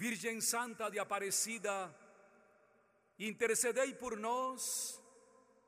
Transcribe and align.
Virgem 0.00 0.40
Santa 0.40 0.90
de 0.90 0.98
Aparecida, 0.98 1.94
intercedei 3.18 3.92
por 3.92 4.16
nós 4.16 4.98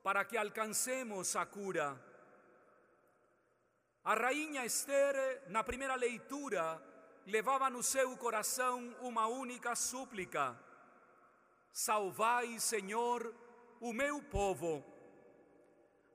para 0.02 0.24
que 0.24 0.38
alcancemos 0.38 1.36
a 1.36 1.44
cura. 1.44 2.02
A 4.02 4.14
rainha 4.14 4.64
Esther, 4.64 5.42
na 5.48 5.62
primeira 5.62 5.96
leitura, 5.96 6.82
levava 7.26 7.68
no 7.68 7.82
seu 7.82 8.16
coração 8.16 8.96
uma 9.02 9.26
única 9.26 9.76
súplica: 9.76 10.58
Salvai, 11.70 12.58
Senhor, 12.58 13.34
o 13.82 13.92
meu 13.92 14.22
povo. 14.22 14.82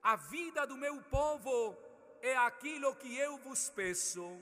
A 0.02 0.16
vida 0.16 0.66
do 0.66 0.76
meu 0.76 1.04
povo 1.04 1.78
é 2.24 2.36
aquilo 2.36 2.96
que 2.96 3.16
eu 3.16 3.38
vos 3.38 3.70
peço. 3.70 4.42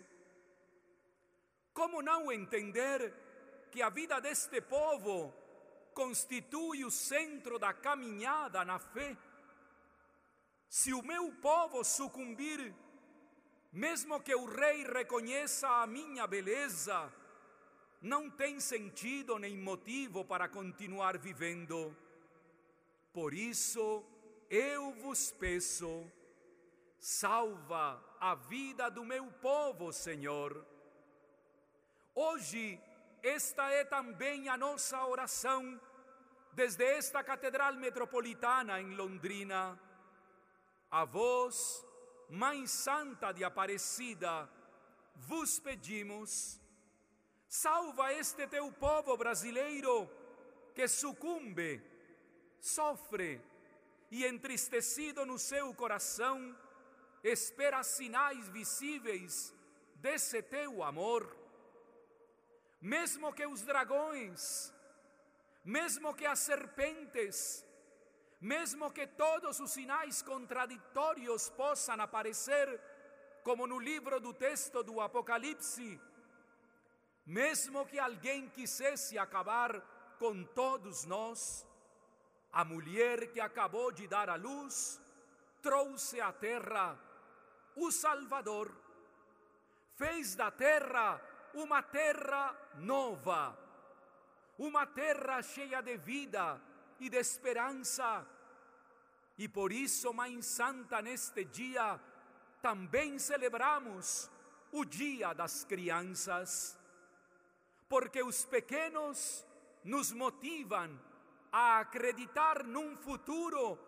Como 1.73 2.01
não 2.01 2.31
entender 2.31 3.24
que 3.75 3.81
a 3.81 3.89
vida 3.89 4.21
deste 4.21 4.61
povo 4.61 5.33
constitui 5.93 6.85
o 6.85 6.89
centro 6.89 7.59
da 7.59 7.73
caminhada 7.73 8.63
na 8.63 8.79
fé? 8.79 9.17
Se 10.69 10.93
o 10.93 11.01
meu 11.01 11.33
povo 11.41 11.83
sucumbir, 11.83 12.73
mesmo 13.73 14.21
que 14.21 14.33
o 14.33 14.45
rei 14.45 14.85
reconheça 14.85 15.67
a 15.67 15.85
minha 15.85 16.25
beleza, 16.25 17.11
não 18.01 18.29
tem 18.29 18.61
sentido 18.61 19.37
nem 19.37 19.57
motivo 19.57 20.23
para 20.23 20.47
continuar 20.47 21.17
vivendo. 21.17 21.93
Por 23.11 23.33
isso, 23.33 24.05
eu 24.49 24.93
vos 24.93 25.33
peço, 25.33 26.09
salva 26.97 28.01
a 28.21 28.35
vida 28.35 28.89
do 28.89 29.03
meu 29.03 29.29
povo, 29.33 29.91
Senhor. 29.91 30.65
Hoje, 32.15 32.79
esta 33.27 33.67
é 33.71 33.83
também 33.83 34.47
a 34.49 34.55
nossa 34.55 35.03
oração 35.03 35.81
desde 36.53 36.83
esta 36.83 37.23
Catedral 37.23 37.73
Metropolitana 37.73 38.79
em 38.79 38.93
Londrina. 38.95 39.79
A 40.91 41.05
vós, 41.05 41.83
Mãe 42.29 42.67
Santa 42.67 43.31
de 43.31 43.43
Aparecida, 43.43 44.47
vos 45.15 45.59
pedimos, 45.59 46.61
salva 47.47 48.13
este 48.13 48.45
teu 48.45 48.71
povo 48.71 49.17
brasileiro 49.17 50.07
que 50.75 50.87
sucumbe, 50.87 51.81
sofre 52.59 53.41
e 54.11 54.23
entristecido 54.23 55.25
no 55.25 55.39
seu 55.39 55.73
coração, 55.73 56.55
espera 57.23 57.81
sinais 57.81 58.47
visíveis 58.49 59.51
desse 59.95 60.43
teu 60.43 60.83
amor 60.83 61.44
mesmo 62.85 63.33
que 63.33 63.47
os 63.47 63.63
dragões, 63.63 64.71
mesmo 65.63 66.13
que 66.13 66.23
as 66.23 66.37
serpentes, 66.37 67.65
mesmo 68.39 68.91
que 68.91 69.07
todos 69.07 69.59
os 69.59 69.71
sinais 69.71 70.21
contraditórios 70.21 71.49
possam 71.49 71.99
aparecer, 71.99 72.79
como 73.43 73.65
no 73.65 73.79
livro 73.79 74.19
do 74.19 74.31
texto 74.31 74.83
do 74.83 75.01
Apocalipse, 75.01 75.99
mesmo 77.25 77.87
que 77.87 77.97
alguém 77.97 78.49
quisesse 78.49 79.17
acabar 79.17 79.81
com 80.19 80.43
todos 80.43 81.05
nós, 81.05 81.65
a 82.51 82.63
mulher 82.63 83.31
que 83.31 83.41
acabou 83.41 83.91
de 83.91 84.07
dar 84.07 84.29
à 84.29 84.35
luz 84.35 85.01
trouxe 85.59 86.21
à 86.21 86.31
terra 86.31 86.99
o 87.75 87.91
Salvador, 87.91 88.71
fez 89.95 90.35
da 90.35 90.51
terra 90.51 91.19
uma 91.55 91.81
terra 91.81 92.55
nova, 92.75 93.57
uma 94.57 94.85
terra 94.85 95.41
cheia 95.41 95.81
de 95.81 95.97
vida 95.97 96.61
e 96.99 97.09
de 97.09 97.17
esperança. 97.17 98.25
E 99.37 99.47
por 99.47 99.71
isso, 99.71 100.13
Mãe 100.13 100.41
Santa, 100.41 101.01
neste 101.01 101.43
dia, 101.45 101.99
também 102.61 103.17
celebramos 103.19 104.29
o 104.71 104.83
Dia 104.85 105.33
das 105.33 105.63
Crianças, 105.63 106.77
porque 107.87 108.21
os 108.21 108.45
pequenos 108.45 109.45
nos 109.83 110.11
motivam 110.11 110.99
a 111.51 111.79
acreditar 111.79 112.63
num 112.63 112.97
futuro 112.97 113.79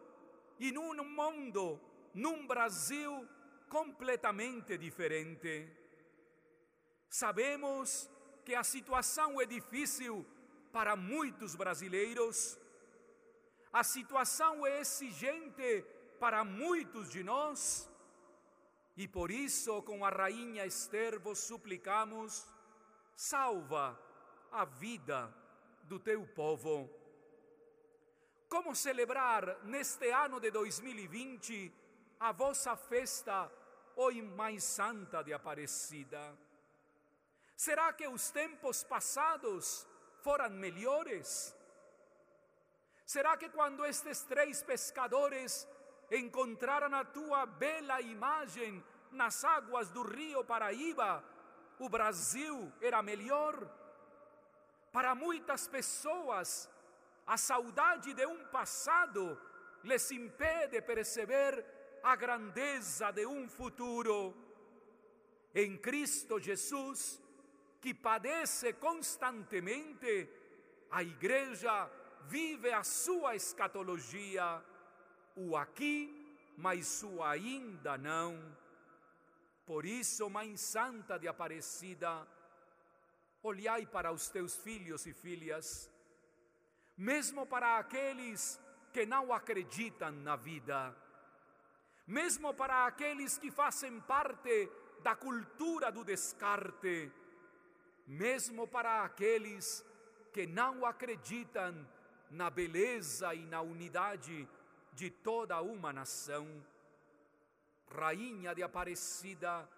e 0.60 0.72
num 0.72 0.94
mundo, 1.04 1.80
num 2.14 2.48
Brasil 2.48 3.28
completamente 3.68 4.78
diferente. 4.78 5.87
Sabemos 7.10 8.10
que 8.44 8.56
a 8.56 8.64
situação 8.64 9.40
é 9.42 9.46
difícil 9.46 10.26
para 10.72 10.96
muitos 10.96 11.56
brasileiros, 11.56 12.58
a 13.72 13.84
situação 13.84 14.66
é 14.66 14.80
exigente 14.80 15.86
para 16.20 16.44
muitos 16.44 17.10
de 17.10 17.24
nós, 17.24 17.90
e 18.96 19.08
por 19.08 19.30
isso, 19.30 19.82
com 19.84 20.04
a 20.04 20.10
rainha 20.10 20.66
Esther, 20.66 21.20
vos 21.20 21.38
suplicamos: 21.40 22.48
salva 23.16 24.00
a 24.52 24.66
vida 24.66 25.34
do 25.84 26.00
teu 26.00 26.26
povo. 26.26 26.90
Como 28.50 28.76
celebrar 28.76 29.64
neste 29.66 30.10
ano 30.10 30.40
de 30.40 30.50
2020 30.50 31.72
a 32.20 32.32
vossa 32.32 32.76
festa, 32.76 33.52
oi 33.96 34.22
mais 34.22 34.64
santa 34.64 35.22
de 35.22 35.34
Aparecida? 35.34 36.36
Será 37.58 37.92
que 37.92 38.08
os 38.08 38.30
tempos 38.30 38.84
passados 38.84 39.88
foram 40.22 40.52
melhores? 40.52 41.56
Será 43.04 43.36
que 43.36 43.50
quando 43.50 43.84
estes 43.84 44.22
três 44.22 44.62
pescadores 44.62 45.68
encontraram 46.12 46.96
a 46.96 47.04
tua 47.04 47.48
bela 47.48 48.00
imagem 48.00 48.86
nas 49.12 49.44
águas 49.44 49.90
do 49.90 50.04
rio 50.04 50.46
Paraíba, 50.46 51.24
o 51.80 51.90
Brasil 51.90 52.72
era 52.80 53.02
melhor? 53.02 53.56
Para 54.92 55.16
muitas 55.16 55.68
pessoas, 55.68 56.70
a 57.26 57.38
saudade 57.38 58.14
de 58.14 58.26
um 58.28 58.46
passado 58.50 59.36
les 59.84 60.12
impede 60.12 60.80
perceber 60.84 61.66
a 62.04 62.16
grandeza 62.16 63.12
de 63.12 63.26
um 63.26 63.50
futuro. 63.50 64.36
Em 65.56 65.76
Cristo 65.76 66.40
Jesus, 66.40 67.20
que 67.82 67.94
padece 67.94 68.74
constantemente, 68.74 70.30
a 70.92 71.04
igreja 71.04 71.90
vive 72.28 72.72
a 72.72 72.84
sua 72.84 73.36
escatologia, 73.36 74.64
o 75.36 75.56
aqui, 75.56 76.28
mas 76.58 77.04
o 77.04 77.24
ainda 77.24 77.98
não. 77.98 78.58
Por 79.66 79.86
isso, 79.86 80.30
Mãe 80.30 80.58
Santa 80.58 81.20
de 81.20 81.28
Aparecida, 81.28 82.28
olhai 83.44 83.86
para 83.86 84.12
os 84.12 84.30
teus 84.30 84.56
filhos 84.56 85.06
e 85.06 85.14
filhas, 85.14 85.92
mesmo 86.98 87.46
para 87.46 87.78
aqueles 87.78 88.60
que 88.92 89.06
não 89.06 89.32
acreditam 89.32 90.12
na 90.12 90.36
vida, 90.36 90.96
mesmo 92.08 92.54
para 92.54 92.86
aqueles 92.86 93.38
que 93.38 93.52
fazem 93.52 94.00
parte 94.02 94.70
da 95.04 95.16
cultura 95.16 95.92
do 95.92 96.04
descarte, 96.04 97.12
mesmo 98.08 98.66
para 98.66 99.04
aqueles 99.04 99.86
que 100.32 100.48
não 100.48 100.86
acreditam 100.86 101.86
na 102.32 102.50
beleza 102.50 103.36
e 103.36 103.46
na 103.46 103.62
unidade 103.62 104.48
de 104.94 105.10
toda 105.10 105.62
uma 105.62 105.92
nação. 105.92 106.48
Rainha 107.90 108.56
de 108.56 108.64
Aparecida, 108.64 109.70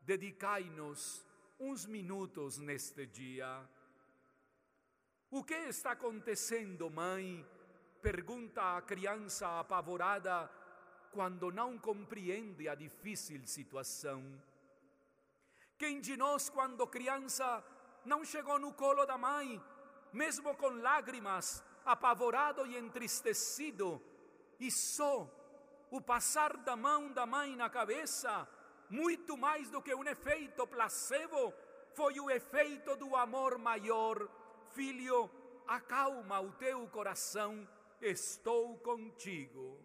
dedicai-nos 0.00 1.24
uns 1.58 1.86
minutos 1.86 2.58
neste 2.58 3.06
dia. 3.06 3.68
O 5.30 5.42
que 5.42 5.54
está 5.54 5.92
acontecendo, 5.92 6.90
mãe? 6.90 7.44
Pergunta 8.02 8.76
a 8.76 8.82
criança 8.82 9.58
apavorada 9.58 10.48
quando 11.10 11.50
não 11.50 11.78
compreende 11.78 12.68
a 12.68 12.74
difícil 12.74 13.44
situação. 13.46 14.22
Quem 15.78 16.00
de 16.00 16.16
nós, 16.16 16.48
quando 16.48 16.86
criança, 16.86 17.62
não 18.04 18.24
chegou 18.24 18.58
no 18.58 18.72
colo 18.72 19.04
da 19.04 19.18
mãe, 19.18 19.62
mesmo 20.12 20.54
com 20.56 20.68
lágrimas, 20.68 21.62
apavorado 21.84 22.66
e 22.66 22.76
entristecido, 22.76 24.00
e 24.58 24.70
só 24.70 25.28
o 25.90 26.00
passar 26.00 26.56
da 26.56 26.74
mão 26.76 27.12
da 27.12 27.26
mãe 27.26 27.54
na 27.54 27.68
cabeça, 27.68 28.48
muito 28.88 29.36
mais 29.36 29.68
do 29.68 29.82
que 29.82 29.94
um 29.94 30.04
efeito 30.04 30.66
placebo, 30.66 31.52
foi 31.92 32.18
o 32.20 32.30
efeito 32.30 32.96
do 32.96 33.14
amor 33.14 33.58
maior. 33.58 34.28
Filho, 34.70 35.30
acalma 35.66 36.40
o 36.40 36.52
teu 36.52 36.86
coração, 36.88 37.68
estou 38.00 38.78
contigo. 38.78 39.78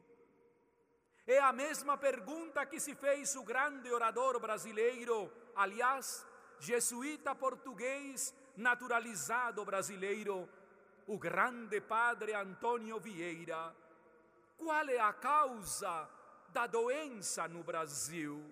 É 1.28 1.40
a 1.40 1.52
mesma 1.52 1.98
pergunta 1.98 2.66
que 2.66 2.80
se 2.80 2.96
fez 2.96 3.36
o 3.36 3.44
grande 3.44 3.92
orador 3.92 4.40
brasileiro 4.40 5.32
aliás, 5.56 6.26
jesuíta 6.60 7.34
português 7.36 8.34
naturalizado 8.56 9.64
brasileiro, 9.66 10.48
o 11.08 11.18
grande 11.18 11.82
padre 11.82 12.34
Antônio 12.34 13.00
Vieira, 13.00 13.76
qual 14.58 14.88
é 14.88 15.00
a 15.00 15.12
causa 15.12 16.10
da 16.50 16.68
doença 16.68 17.48
no 17.48 17.64
Brasil? 17.64 18.44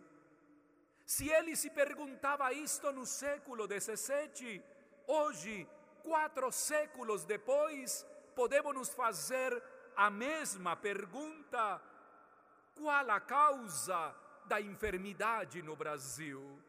Se 1.06 1.30
ele 1.30 1.56
se 1.56 1.70
perguntava 1.70 2.52
isto 2.54 2.92
no 2.92 3.06
século 3.06 3.68
XVII, 3.68 4.64
hoje, 5.08 5.68
quatro 6.04 6.52
séculos 6.52 7.26
depois, 7.26 8.06
podemos 8.36 8.74
nos 8.74 8.90
fazer 8.90 9.62
a 9.96 10.10
mesma 10.10 10.76
pergunta: 10.76 11.82
qual 12.76 13.10
a 13.10 13.20
causa 13.20 14.16
da 14.46 14.62
enfermidade 14.62 15.62
no 15.62 15.76
Brasil? 15.76 16.62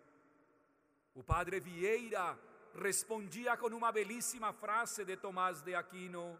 O 1.14 1.24
padre 1.24 1.58
Vieira 1.58 2.38
respondia 2.74 3.56
com 3.56 3.66
uma 3.68 3.90
belíssima 3.90 4.52
frase 4.52 5.04
de 5.04 5.16
Tomás 5.16 5.60
de 5.60 5.74
Aquino: 5.74 6.38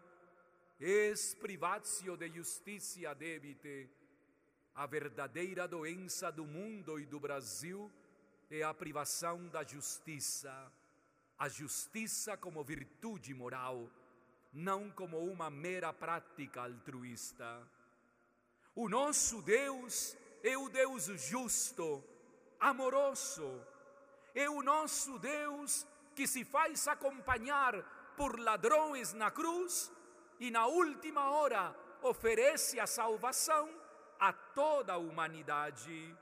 Es 0.79 1.35
privatio 1.35 2.15
de 2.15 2.29
justicia 2.29 3.13
debite. 3.13 3.89
A 4.73 4.85
verdadeira 4.85 5.67
doença 5.67 6.31
do 6.31 6.45
mundo 6.45 6.97
e 6.97 7.05
do 7.05 7.19
Brasil 7.19 7.91
é 8.49 8.63
a 8.63 8.73
privação 8.73 9.49
da 9.49 9.63
justiça. 9.63 10.71
A 11.37 11.49
justiça 11.49 12.37
como 12.37 12.63
virtude 12.63 13.33
moral, 13.33 13.89
não 14.53 14.89
como 14.89 15.19
uma 15.19 15.49
mera 15.49 15.91
prática 15.91 16.61
altruísta. 16.61 17.67
O 18.73 18.87
nosso 18.87 19.41
Deus 19.41 20.15
é 20.41 20.57
o 20.57 20.69
Deus 20.69 21.05
justo, 21.29 22.01
amoroso. 22.57 23.70
É 24.33 24.49
o 24.49 24.61
nosso 24.61 25.19
Deus 25.19 25.85
que 26.15 26.27
se 26.27 26.43
faz 26.43 26.87
acompanhar 26.87 27.81
por 28.15 28.39
ladrões 28.39 29.13
na 29.13 29.31
cruz 29.31 29.91
e 30.39 30.51
na 30.51 30.65
última 30.67 31.29
hora 31.31 31.75
oferece 32.01 32.79
a 32.79 32.87
salvação 32.87 33.69
a 34.19 34.31
toda 34.31 34.93
a 34.93 34.97
humanidade. 34.97 36.15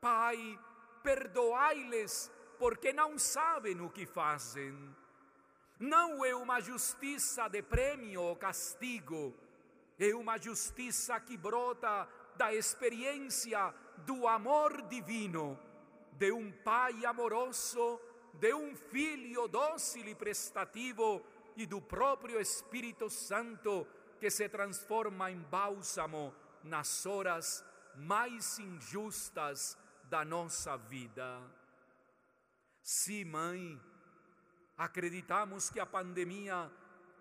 Pai, 0.00 0.58
perdoai-lhes, 1.02 2.30
porque 2.58 2.92
não 2.92 3.18
sabem 3.18 3.80
o 3.80 3.90
que 3.90 4.06
fazem. 4.06 4.74
Não 5.78 6.24
é 6.24 6.34
uma 6.34 6.60
justiça 6.60 7.48
de 7.48 7.62
prêmio 7.62 8.22
ou 8.22 8.36
castigo, 8.36 9.34
é 9.98 10.14
uma 10.14 10.38
justiça 10.38 11.18
que 11.18 11.36
brota 11.36 12.08
da 12.36 12.54
experiência 12.54 13.74
do 13.98 14.28
amor 14.28 14.82
divino, 14.82 15.58
de 16.22 16.30
um 16.30 16.52
Pai 16.52 17.04
amoroso 17.04 18.00
de 18.34 18.54
um 18.54 18.76
filho 18.76 19.48
dócil 19.48 20.06
e 20.06 20.14
prestativo 20.14 21.20
e 21.56 21.66
do 21.66 21.82
próprio 21.82 22.40
Espírito 22.40 23.10
Santo 23.10 23.84
que 24.20 24.30
se 24.30 24.48
transforma 24.48 25.32
em 25.32 25.40
bálsamo 25.40 26.32
nas 26.62 27.04
horas 27.06 27.64
mais 27.96 28.60
injustas 28.60 29.76
da 30.04 30.24
nossa 30.24 30.76
vida. 30.76 31.42
Sim, 32.80 33.24
mãe, 33.24 33.80
acreditamos 34.78 35.70
que 35.70 35.80
a 35.80 35.86
pandemia 35.86 36.70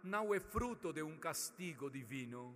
não 0.04 0.32
é 0.32 0.40
fruto 0.40 0.94
de 0.94 1.02
um 1.02 1.18
castigo 1.18 1.90
divino. 1.90 2.56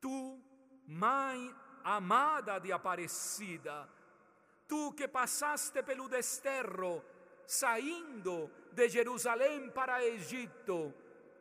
Tu, 0.00 0.42
mãe 0.86 1.54
amada 1.84 2.58
de 2.58 2.72
Aparecida, 2.72 3.97
tu 4.68 4.92
que 4.92 5.08
passaste 5.08 5.82
pelo 5.82 6.08
desterro 6.08 7.02
saindo 7.46 8.50
de 8.72 8.90
Jerusalém 8.90 9.70
para 9.70 10.04
Egito, 10.04 10.92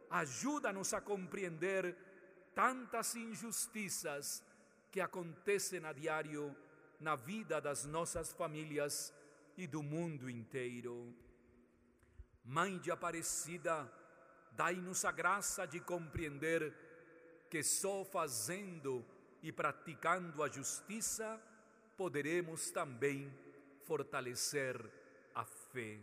ajuda-nos 0.09 0.93
a 0.93 1.01
compreender 1.01 1.95
tantas 2.55 3.13
injustiças 3.15 4.41
que 4.89 5.01
acontecem 5.01 5.85
a 5.85 5.91
diário 5.91 6.55
na 6.99 7.15
vida 7.17 7.59
das 7.59 7.85
nossas 7.85 8.31
famílias 8.31 9.13
e 9.57 9.67
do 9.67 9.83
mundo 9.83 10.29
inteiro. 10.29 11.13
Mãe 12.45 12.79
de 12.79 12.89
Aparecida, 12.89 13.91
dai-nos 14.53 15.03
a 15.03 15.11
graça 15.11 15.67
de 15.67 15.81
compreender 15.81 16.73
que 17.49 17.61
só 17.61 18.05
fazendo 18.05 19.05
e 19.43 19.51
praticando 19.51 20.41
a 20.41 20.47
justiça 20.47 21.39
poderemos 21.97 22.69
também 22.69 23.33
fortalecer 23.85 24.79
a 25.33 25.43
fé. 25.43 25.99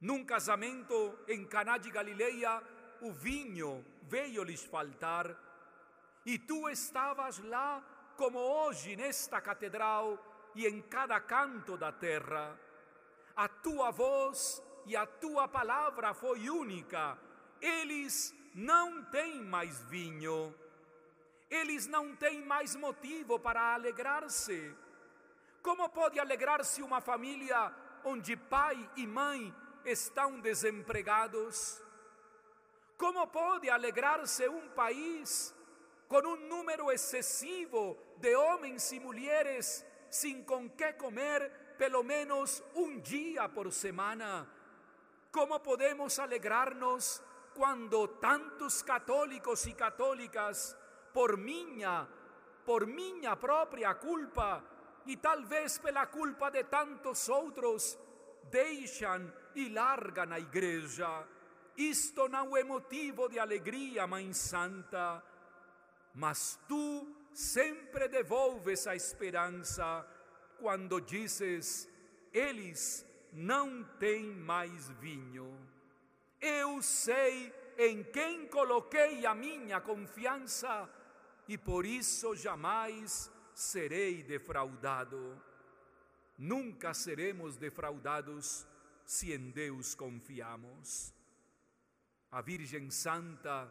Num 0.00 0.24
casamento 0.24 1.18
em 1.28 1.44
Caná 1.46 1.76
de 1.78 1.90
Galileia, 1.90 2.62
o 3.02 3.12
vinho 3.12 3.84
veio 4.02 4.42
lhes 4.42 4.64
faltar, 4.64 5.36
e 6.24 6.38
tu 6.38 6.68
estavas 6.70 7.38
lá 7.40 7.84
como 8.16 8.38
hoje 8.38 8.96
nesta 8.96 9.40
catedral 9.40 10.18
e 10.54 10.66
em 10.66 10.80
cada 10.80 11.20
canto 11.20 11.76
da 11.76 11.92
terra. 11.92 12.58
A 13.36 13.48
tua 13.48 13.90
voz 13.90 14.62
e 14.86 14.96
a 14.96 15.04
tua 15.06 15.46
palavra 15.48 16.14
foi 16.14 16.48
única. 16.48 17.18
Eles 17.60 18.34
não 18.54 19.04
têm 19.04 19.42
mais 19.42 19.82
vinho. 19.82 20.54
Eles 21.50 21.86
não 21.86 22.14
têm 22.16 22.44
mais 22.44 22.74
motivo 22.74 23.38
para 23.38 23.74
alegrar-se. 23.74 24.74
Como 25.62 25.88
pode 25.88 26.18
alegrar-se 26.18 26.82
uma 26.82 27.00
família 27.00 27.74
onde 28.04 28.36
pai 28.36 28.90
e 28.96 29.06
mãe 29.06 29.54
estão 29.84 30.40
desempregados? 30.40 31.82
Como 32.96 33.26
pode 33.26 33.68
alegrar-se 33.68 34.48
um 34.48 34.68
país 34.70 35.54
com 36.08 36.18
um 36.18 36.36
número 36.36 36.90
excessivo 36.92 37.96
de 38.18 38.34
homens 38.36 38.92
e 38.92 39.00
mulheres 39.00 39.84
sem 40.10 40.44
com 40.44 40.68
que 40.70 40.92
comer 40.92 41.50
pelo 41.76 42.02
menos 42.02 42.62
um 42.74 42.98
dia 43.00 43.48
por 43.48 43.72
semana? 43.72 44.48
Como 45.32 45.58
podemos 45.60 46.18
alegrar-nos 46.18 47.22
quando 47.54 48.06
tantos 48.06 48.82
católicos 48.82 49.66
e 49.66 49.72
católicas, 49.72 50.76
por 51.14 51.36
minha, 51.36 52.08
por 52.66 52.86
minha 52.86 53.36
própria 53.36 53.94
culpa, 53.94 54.62
e 55.06 55.16
talvez 55.16 55.78
pela 55.78 56.06
culpa 56.06 56.50
de 56.50 56.64
tantos 56.64 57.28
outros, 57.28 57.96
deixam 58.50 59.32
e 59.54 59.68
largam 59.68 60.32
a 60.32 60.40
igreja. 60.40 61.24
Isto 61.76 62.28
não 62.28 62.56
é 62.56 62.64
motivo 62.64 63.28
de 63.28 63.38
alegria, 63.38 64.06
Mãe 64.06 64.32
Santa, 64.32 65.22
mas 66.14 66.58
tu 66.68 67.06
sempre 67.32 68.08
devolves 68.08 68.86
a 68.86 68.96
esperança 68.96 70.06
quando 70.58 71.00
dizes: 71.00 71.88
eles 72.32 73.06
não 73.32 73.84
têm 73.98 74.26
mais 74.26 74.88
vinho. 75.00 75.56
Eu 76.40 76.82
sei 76.82 77.52
em 77.78 78.02
quem 78.04 78.46
coloquei 78.46 79.26
a 79.26 79.34
minha 79.34 79.80
confiança 79.80 80.88
e 81.48 81.58
por 81.58 81.84
isso 81.84 82.34
jamais 82.34 83.30
serei 83.54 84.22
defraudado. 84.22 85.40
Nunca 86.36 86.92
seremos 86.94 87.56
defraudados 87.56 88.66
se 89.04 89.32
em 89.32 89.50
Deus 89.50 89.94
confiamos. 89.94 91.14
A 92.30 92.40
Virgem 92.40 92.90
Santa, 92.90 93.70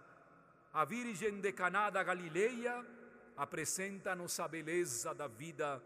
a 0.71 0.85
Virgem 0.85 1.41
de 1.41 1.51
Caná 1.51 1.89
da 1.89 2.03
Galileia, 2.03 2.85
apresenta-nos 3.35 4.39
a 4.39 4.47
beleza 4.47 5.13
da 5.13 5.27
vida, 5.27 5.83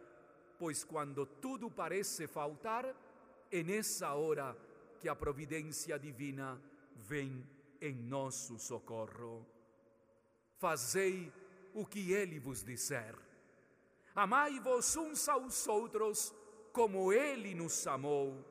pois 0.59 0.83
quando 0.83 1.25
tudo 1.25 1.71
parece 1.71 2.27
faltar, 2.27 2.85
é 3.51 3.63
nessa 3.63 4.13
hora 4.13 4.55
que 4.99 5.09
a 5.09 5.15
providência 5.15 5.97
divina 5.97 6.61
vem 6.95 7.43
em 7.81 7.95
nosso 7.95 8.59
socorro. 8.59 9.45
Fazei 10.57 11.31
o 11.77 11.85
que 11.85 12.11
ele 12.11 12.39
vos 12.39 12.63
disser 12.63 13.15
Amai-vos 14.15 14.97
uns 14.97 15.29
aos 15.29 15.67
outros 15.67 16.33
como 16.73 17.13
ele 17.13 17.53
nos 17.53 17.85
amou. 17.85 18.43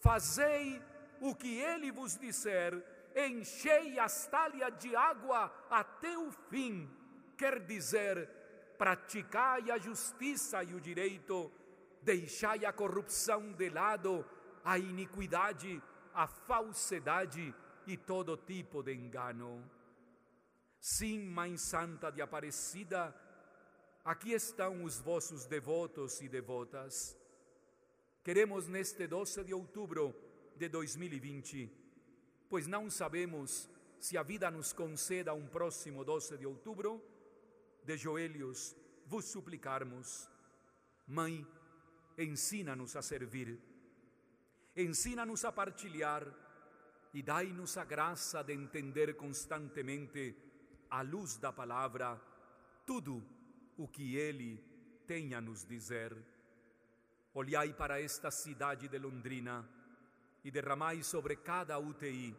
Fazei 0.00 0.82
o 1.20 1.34
que 1.34 1.60
ele 1.60 1.92
vos 1.92 2.16
disser, 2.16 2.72
enchei 3.14 3.98
as 3.98 4.26
talhas 4.28 4.72
de 4.78 4.96
água 4.96 5.52
até 5.68 6.16
o 6.16 6.30
fim, 6.48 6.88
quer 7.36 7.60
dizer, 7.66 8.30
praticai 8.78 9.70
a 9.70 9.76
justiça 9.76 10.64
e 10.64 10.72
o 10.72 10.80
direito, 10.80 11.52
deixai 12.00 12.64
a 12.64 12.72
corrupção 12.72 13.52
de 13.52 13.68
lado, 13.68 14.24
a 14.64 14.78
iniquidade, 14.78 15.82
a 16.14 16.26
falsidade 16.26 17.54
e 17.86 17.94
todo 17.94 18.38
tipo 18.38 18.82
de 18.82 18.94
engano. 18.94 19.77
Sim, 20.80 21.20
Mãe 21.20 21.56
Santa 21.56 22.10
de 22.10 22.22
Aparecida, 22.22 23.14
Aqui 24.08 24.32
estão 24.32 24.84
os 24.84 24.98
vossos 24.98 25.44
devotos 25.44 26.22
e 26.22 26.30
devotas. 26.30 27.14
Queremos 28.24 28.66
neste 28.66 29.06
12 29.06 29.44
de 29.44 29.52
outubro 29.52 30.14
de 30.56 30.66
2020, 30.66 31.70
pois 32.48 32.66
não 32.66 32.88
sabemos 32.88 33.68
se 34.00 34.16
a 34.16 34.22
vida 34.22 34.50
nos 34.50 34.72
conceda 34.72 35.34
um 35.34 35.46
próximo 35.46 36.06
12 36.06 36.38
de 36.38 36.46
outubro, 36.46 37.04
de 37.84 37.98
joelhos 37.98 38.74
vos 39.04 39.26
suplicarmos. 39.26 40.26
Mãe, 41.06 41.46
ensina-nos 42.16 42.96
a 42.96 43.02
servir, 43.02 43.60
ensina-nos 44.74 45.44
a 45.44 45.52
partilhar 45.52 46.26
e 47.12 47.22
dai-nos 47.22 47.76
a 47.76 47.84
graça 47.84 48.42
de 48.42 48.54
entender 48.54 49.16
constantemente, 49.16 50.34
à 50.90 51.02
luz 51.02 51.36
da 51.36 51.52
palavra, 51.52 52.20
tudo 52.86 53.22
o 53.76 53.86
que 53.86 54.16
Ele 54.16 54.62
tem 55.06 55.34
a 55.34 55.40
nos 55.40 55.64
dizer. 55.64 56.16
Olhai 57.34 57.72
para 57.72 58.00
esta 58.00 58.30
cidade 58.30 58.88
de 58.88 58.98
Londrina 58.98 59.68
e 60.44 60.50
derramai 60.50 61.02
sobre 61.02 61.36
cada 61.36 61.78
UTI, 61.78 62.36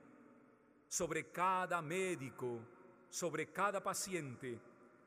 sobre 0.88 1.24
cada 1.24 1.82
médico, 1.82 2.62
sobre 3.10 3.46
cada 3.46 3.79
paciente, 3.79 4.60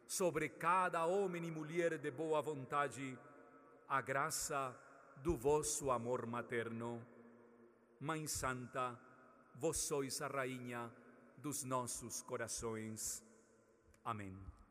sobre 0.07 0.49
cada 0.49 1.05
homem 1.07 1.47
e 1.47 1.51
mulher 1.51 1.99
de 1.99 2.11
boa 2.11 2.41
vontade, 2.41 3.19
a 3.89 4.01
graça 4.01 4.77
do 5.17 5.37
vosso 5.37 5.91
amor 5.91 6.27
materno. 6.27 7.05
Mãe 8.01 8.27
Santa, 8.27 8.99
vós 9.55 9.79
sois 9.79 10.21
a 10.21 10.27
rainha 10.27 10.91
dos 11.39 11.65
nossos 11.65 12.23
corações. 12.23 13.23
Amen. 14.05 14.62